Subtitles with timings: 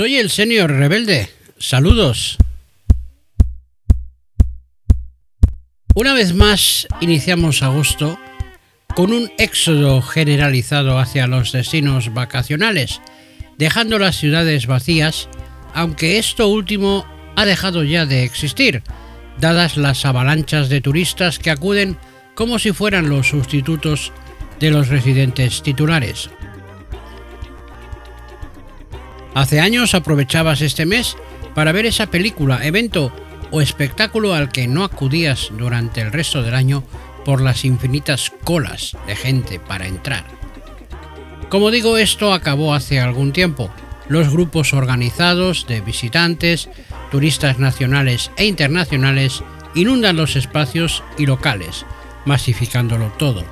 [0.00, 1.28] Soy el señor rebelde.
[1.58, 2.38] Saludos.
[5.94, 8.18] Una vez más iniciamos agosto
[8.94, 13.02] con un éxodo generalizado hacia los destinos vacacionales,
[13.58, 15.28] dejando las ciudades vacías,
[15.74, 17.04] aunque esto último
[17.36, 18.82] ha dejado ya de existir,
[19.38, 21.98] dadas las avalanchas de turistas que acuden
[22.34, 24.12] como si fueran los sustitutos
[24.60, 26.30] de los residentes titulares.
[29.34, 31.16] Hace años aprovechabas este mes
[31.54, 33.12] para ver esa película, evento
[33.50, 36.84] o espectáculo al que no acudías durante el resto del año
[37.24, 40.24] por las infinitas colas de gente para entrar.
[41.48, 43.70] Como digo, esto acabó hace algún tiempo.
[44.08, 46.68] Los grupos organizados de visitantes,
[47.10, 49.42] turistas nacionales e internacionales
[49.74, 51.84] inundan los espacios y locales,
[52.24, 53.44] masificándolo todo.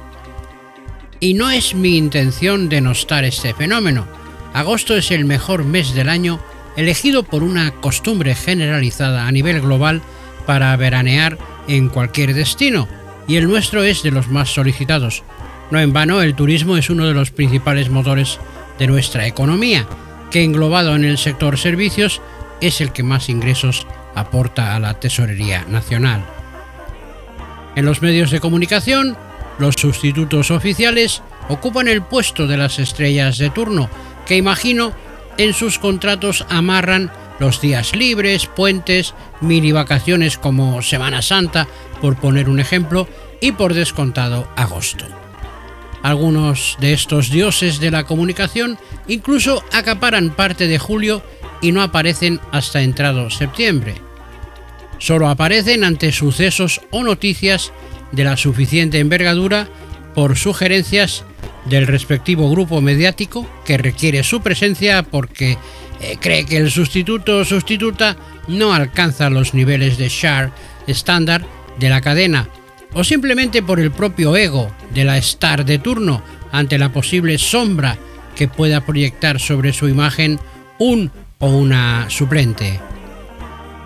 [1.20, 4.06] Y no es mi intención denostar este fenómeno.
[4.52, 6.40] Agosto es el mejor mes del año
[6.76, 10.00] elegido por una costumbre generalizada a nivel global
[10.46, 12.88] para veranear en cualquier destino,
[13.26, 15.22] y el nuestro es de los más solicitados.
[15.70, 18.38] No en vano, el turismo es uno de los principales motores
[18.78, 19.86] de nuestra economía,
[20.30, 22.22] que englobado en el sector servicios
[22.60, 26.24] es el que más ingresos aporta a la Tesorería Nacional.
[27.76, 29.16] En los medios de comunicación,
[29.58, 33.88] los sustitutos oficiales ocupan el puesto de las estrellas de turno,
[34.28, 34.92] que imagino
[35.38, 41.66] en sus contratos amarran los días libres, puentes, mini vacaciones como Semana Santa,
[42.00, 43.08] por poner un ejemplo,
[43.40, 45.06] y por descontado agosto.
[46.02, 51.22] Algunos de estos dioses de la comunicación incluso acaparan parte de julio
[51.60, 53.94] y no aparecen hasta entrado septiembre.
[54.98, 57.72] Solo aparecen ante sucesos o noticias
[58.10, 59.68] de la suficiente envergadura
[60.14, 61.24] por sugerencias
[61.68, 65.58] del respectivo grupo mediático que requiere su presencia porque
[66.00, 68.16] eh, cree que el sustituto o sustituta
[68.46, 70.50] no alcanza los niveles de share
[70.86, 71.44] estándar
[71.78, 72.48] de la cadena
[72.94, 76.22] o simplemente por el propio ego de la star de turno
[76.52, 77.98] ante la posible sombra
[78.34, 80.38] que pueda proyectar sobre su imagen
[80.78, 82.80] un o una suplente.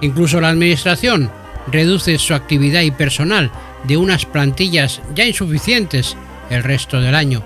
[0.01, 1.31] Incluso la administración
[1.71, 3.51] reduce su actividad y personal
[3.85, 6.17] de unas plantillas ya insuficientes
[6.51, 7.43] el resto del año,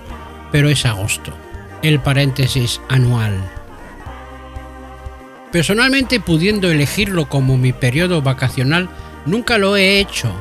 [0.51, 1.33] pero es agosto,
[1.81, 3.39] el paréntesis anual.
[5.51, 8.89] Personalmente, pudiendo elegirlo como mi periodo vacacional,
[9.25, 10.31] nunca lo he hecho.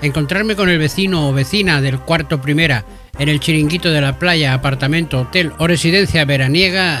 [0.00, 2.84] Encontrarme con el vecino o vecina del cuarto primera
[3.18, 7.00] en el chiringuito de la playa, apartamento, hotel o residencia veraniega, eh,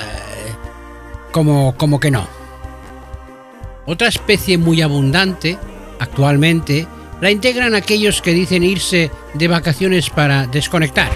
[1.32, 2.28] como, como que no.
[3.86, 5.58] Otra especie muy abundante,
[5.98, 6.86] actualmente,
[7.20, 11.10] la integran aquellos que dicen irse de vacaciones para desconectar,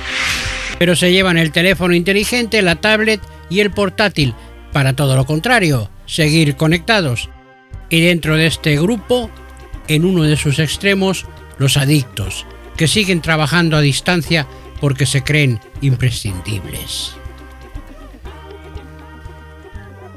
[0.79, 4.35] pero se llevan el teléfono inteligente, la tablet y el portátil
[4.73, 7.29] para todo lo contrario, seguir conectados.
[7.91, 9.31] Y dentro de este grupo,
[9.89, 11.27] en uno de sus extremos,
[11.59, 12.47] los adictos,
[12.77, 14.47] que siguen trabajando a distancia
[14.81, 17.13] porque se creen imprescindibles.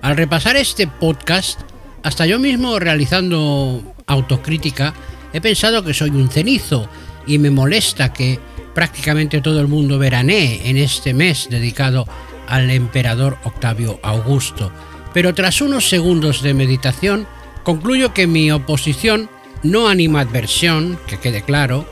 [0.01, 1.61] Al repasar este podcast,
[2.03, 4.93] hasta yo mismo realizando autocrítica,
[5.33, 6.89] he pensado que soy un cenizo
[7.25, 8.39] y me molesta que
[8.74, 12.08] prácticamente todo el mundo veranee en este mes dedicado
[12.48, 14.72] al emperador Octavio Augusto.
[15.14, 17.28] Pero tras unos segundos de meditación,
[17.64, 19.30] concluyo que mi oposición
[19.64, 21.86] no animadversión, que quede claro,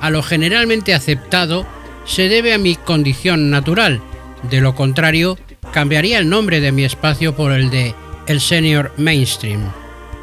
[0.00, 1.66] a lo generalmente aceptado
[2.04, 4.00] se debe a mi condición natural.
[4.50, 5.38] De lo contrario,
[5.72, 7.94] cambiaría el nombre de mi espacio por el de
[8.26, 9.60] el Senior Mainstream.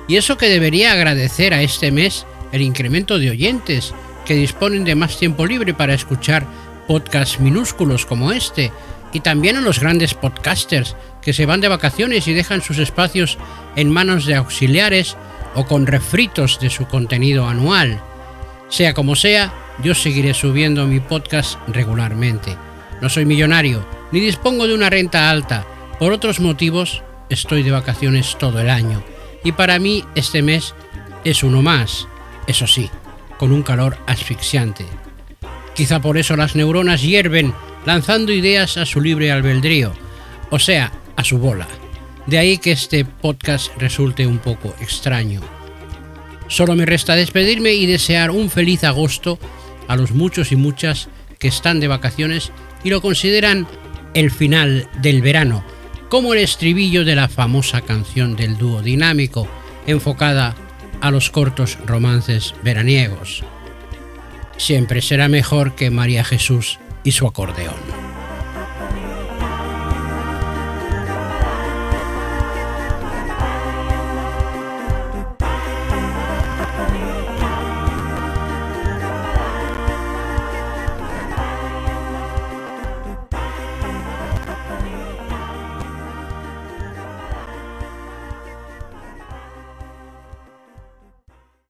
[0.08, 3.94] Y eso que debería agradecer a este mes el incremento de oyentes
[4.26, 6.46] que disponen de más tiempo libre para escuchar
[6.88, 8.72] podcasts minúsculos como este,
[9.14, 13.38] y también a los grandes podcasters que se van de vacaciones y dejan sus espacios
[13.76, 15.16] en manos de auxiliares
[15.56, 18.02] o con refritos de su contenido anual.
[18.70, 19.54] Sea como sea,
[19.84, 22.58] yo seguiré subiendo mi podcast regularmente.
[23.02, 25.66] No soy millonario, ni dispongo de una renta alta.
[26.00, 29.04] Por otros motivos, estoy de vacaciones todo el año.
[29.44, 30.74] Y para mí este mes
[31.24, 32.08] es uno más,
[32.48, 32.90] eso sí,
[33.44, 34.86] con un calor asfixiante.
[35.76, 37.54] Quizá por eso las neuronas hierven
[37.86, 39.92] lanzando ideas a su libre albedrío,
[40.50, 41.68] o sea, a su bola.
[42.26, 45.42] De ahí que este podcast resulte un poco extraño.
[46.48, 49.38] Solo me resta despedirme y desear un feliz agosto
[49.90, 52.54] a los muchos y muchas que están de vacaciones
[52.86, 53.68] y lo consideran
[54.14, 55.66] el final del verano,
[56.08, 59.50] como el estribillo de la famosa canción del dúo dinámico,
[59.86, 60.56] enfocada
[61.04, 63.44] a los cortos romances veraniegos.
[64.56, 68.03] Siempre será mejor que María Jesús y su acordeón.